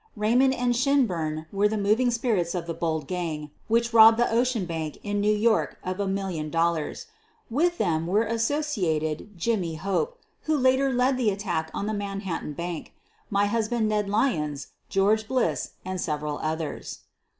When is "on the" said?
11.75-11.93